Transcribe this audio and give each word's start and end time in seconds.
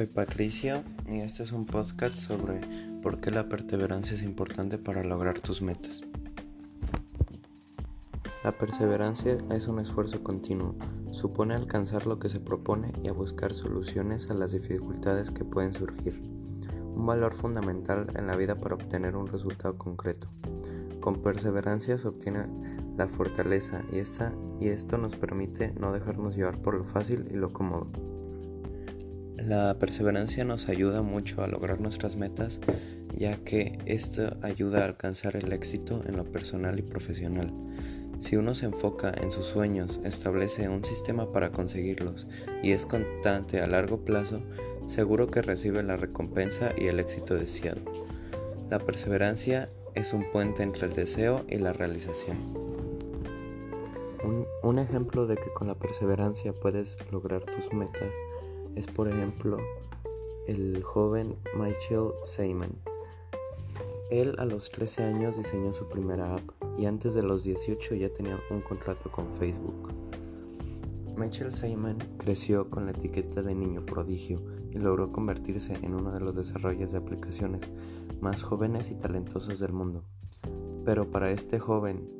Soy 0.00 0.06
Patricio 0.06 0.82
y 1.06 1.18
este 1.18 1.42
es 1.42 1.52
un 1.52 1.66
podcast 1.66 2.16
sobre 2.16 2.62
por 3.02 3.20
qué 3.20 3.30
la 3.30 3.50
perseverancia 3.50 4.16
es 4.16 4.22
importante 4.22 4.78
para 4.78 5.04
lograr 5.04 5.42
tus 5.42 5.60
metas. 5.60 6.04
La 8.42 8.56
perseverancia 8.56 9.36
es 9.50 9.68
un 9.68 9.78
esfuerzo 9.78 10.24
continuo, 10.24 10.74
supone 11.12 11.54
alcanzar 11.54 12.06
lo 12.06 12.18
que 12.18 12.30
se 12.30 12.40
propone 12.40 12.94
y 13.04 13.08
a 13.08 13.12
buscar 13.12 13.52
soluciones 13.52 14.30
a 14.30 14.32
las 14.32 14.52
dificultades 14.52 15.30
que 15.30 15.44
pueden 15.44 15.74
surgir, 15.74 16.18
un 16.94 17.04
valor 17.04 17.34
fundamental 17.34 18.06
en 18.16 18.26
la 18.26 18.36
vida 18.36 18.54
para 18.58 18.76
obtener 18.76 19.16
un 19.16 19.26
resultado 19.26 19.76
concreto. 19.76 20.30
Con 21.00 21.20
perseverancia 21.20 21.98
se 21.98 22.08
obtiene 22.08 22.46
la 22.96 23.06
fortaleza 23.06 23.82
y, 23.92 23.98
esta, 23.98 24.32
y 24.60 24.68
esto 24.68 24.96
nos 24.96 25.14
permite 25.14 25.74
no 25.78 25.92
dejarnos 25.92 26.36
llevar 26.36 26.62
por 26.62 26.72
lo 26.72 26.84
fácil 26.84 27.28
y 27.30 27.34
lo 27.34 27.52
cómodo. 27.52 28.19
La 29.46 29.78
perseverancia 29.78 30.44
nos 30.44 30.68
ayuda 30.68 31.02
mucho 31.02 31.42
a 31.42 31.46
lograr 31.46 31.80
nuestras 31.80 32.16
metas 32.16 32.60
ya 33.16 33.36
que 33.36 33.78
esto 33.86 34.36
ayuda 34.42 34.80
a 34.80 34.84
alcanzar 34.86 35.36
el 35.36 35.52
éxito 35.52 36.02
en 36.06 36.16
lo 36.16 36.24
personal 36.24 36.78
y 36.78 36.82
profesional. 36.82 37.52
Si 38.20 38.36
uno 38.36 38.54
se 38.54 38.66
enfoca 38.66 39.12
en 39.20 39.30
sus 39.30 39.46
sueños, 39.46 40.00
establece 40.04 40.68
un 40.68 40.84
sistema 40.84 41.32
para 41.32 41.52
conseguirlos 41.52 42.26
y 42.62 42.72
es 42.72 42.86
constante 42.86 43.60
a 43.60 43.66
largo 43.66 44.04
plazo, 44.04 44.40
seguro 44.86 45.30
que 45.30 45.42
recibe 45.42 45.82
la 45.82 45.96
recompensa 45.96 46.72
y 46.76 46.86
el 46.86 47.00
éxito 47.00 47.34
deseado. 47.34 47.80
La 48.68 48.78
perseverancia 48.78 49.70
es 49.94 50.12
un 50.12 50.30
puente 50.30 50.62
entre 50.62 50.86
el 50.86 50.94
deseo 50.94 51.44
y 51.48 51.58
la 51.58 51.72
realización. 51.72 52.38
Un, 54.62 54.78
ejemplo 54.78 55.26
de 55.26 55.36
que 55.36 55.50
con 55.54 55.66
la 55.66 55.74
perseverancia 55.74 56.52
puedes 56.52 56.96
lograr 57.10 57.42
tus 57.42 57.72
metas 57.72 58.12
es 58.74 58.86
por 58.86 59.08
ejemplo 59.08 59.58
el 60.46 60.82
joven 60.82 61.36
Michael 61.54 62.12
Seyman. 62.22 62.72
Él 64.10 64.34
a 64.38 64.44
los 64.44 64.70
13 64.70 65.04
años 65.04 65.36
diseñó 65.36 65.72
su 65.72 65.88
primera 65.88 66.34
app 66.34 66.42
y 66.78 66.86
antes 66.86 67.14
de 67.14 67.22
los 67.22 67.44
18 67.44 67.94
ya 67.94 68.08
tenía 68.12 68.38
un 68.50 68.60
contrato 68.60 69.10
con 69.12 69.32
Facebook. 69.34 69.92
Michael 71.16 71.52
Seyman 71.52 71.98
creció 72.16 72.70
con 72.70 72.86
la 72.86 72.92
etiqueta 72.92 73.42
de 73.42 73.54
niño 73.54 73.84
prodigio 73.84 74.42
y 74.70 74.78
logró 74.78 75.12
convertirse 75.12 75.74
en 75.82 75.94
uno 75.94 76.12
de 76.12 76.20
los 76.20 76.34
desarrolladores 76.34 76.92
de 76.92 76.98
aplicaciones 76.98 77.60
más 78.20 78.42
jóvenes 78.42 78.90
y 78.90 78.94
talentosos 78.94 79.58
del 79.58 79.72
mundo. 79.72 80.04
Pero 80.84 81.10
para 81.10 81.30
este 81.30 81.58
joven 81.58 82.19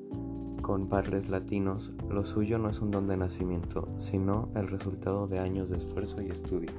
con 0.60 0.88
padres 0.88 1.28
latinos, 1.28 1.92
lo 2.08 2.24
suyo 2.24 2.58
no 2.58 2.68
es 2.68 2.80
un 2.80 2.90
don 2.90 3.08
de 3.08 3.16
nacimiento, 3.16 3.88
sino 3.96 4.48
el 4.54 4.68
resultado 4.68 5.26
de 5.26 5.38
años 5.38 5.70
de 5.70 5.76
esfuerzo 5.76 6.22
y 6.22 6.30
estudio. 6.30 6.70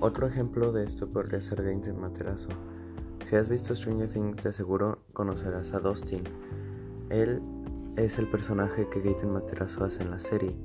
Otro 0.00 0.26
ejemplo 0.26 0.72
de 0.72 0.84
esto 0.84 1.08
podría 1.08 1.40
ser 1.40 1.62
Gaten 1.62 2.00
Materazo. 2.00 2.50
Si 3.22 3.36
has 3.36 3.48
visto 3.48 3.74
Stranger 3.74 4.08
Things, 4.08 4.42
de 4.42 4.52
seguro 4.52 5.00
conocerás 5.12 5.72
a 5.72 5.80
Dustin. 5.80 6.22
Él 7.10 7.42
es 7.96 8.18
el 8.18 8.28
personaje 8.28 8.88
que 8.88 9.00
Gaten 9.00 9.32
Materazo 9.32 9.84
hace 9.84 10.02
en 10.02 10.10
la 10.10 10.20
serie. 10.20 10.56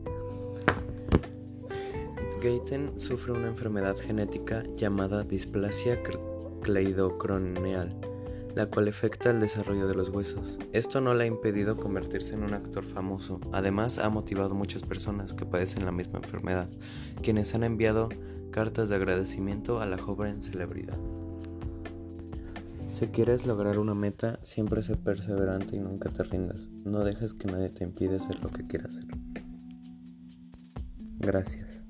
Gaten 2.43 2.99
sufre 2.99 3.31
una 3.31 3.47
enfermedad 3.47 3.97
genética 3.97 4.63
llamada 4.75 5.23
displasia 5.23 5.99
cleidocroneal 6.61 8.12
la 8.55 8.67
cual 8.67 8.87
afecta 8.87 9.31
el 9.31 9.39
desarrollo 9.39 9.87
de 9.87 9.95
los 9.95 10.09
huesos. 10.09 10.59
Esto 10.71 11.01
no 11.01 11.13
le 11.13 11.23
ha 11.23 11.27
impedido 11.27 11.77
convertirse 11.77 12.33
en 12.33 12.43
un 12.43 12.53
actor 12.53 12.83
famoso, 12.83 13.39
además 13.51 13.99
ha 13.99 14.09
motivado 14.09 14.55
muchas 14.55 14.83
personas 14.83 15.33
que 15.33 15.45
padecen 15.45 15.85
la 15.85 15.91
misma 15.91 16.19
enfermedad, 16.19 16.69
quienes 17.21 17.53
han 17.55 17.63
enviado 17.63 18.09
cartas 18.51 18.89
de 18.89 18.95
agradecimiento 18.95 19.81
a 19.81 19.85
la 19.85 19.97
joven 19.97 20.41
celebridad. 20.41 20.99
Si 22.87 23.08
quieres 23.08 23.47
lograr 23.47 23.80
una 23.80 23.95
meta, 23.95 24.39
siempre 24.43 24.83
sé 24.83 24.97
perseverante 24.97 25.75
y 25.75 25.80
nunca 25.80 26.09
te 26.09 26.23
rindas. 26.23 26.69
No 26.86 27.03
dejes 27.03 27.33
que 27.33 27.47
nadie 27.47 27.69
te 27.69 27.83
impida 27.83 28.17
hacer 28.17 28.39
lo 28.43 28.49
que 28.49 28.67
quieras 28.67 28.99
hacer. 28.99 29.17
Gracias. 31.17 31.83